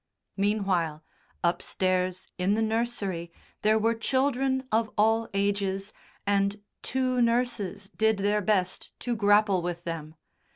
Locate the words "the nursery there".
2.55-3.77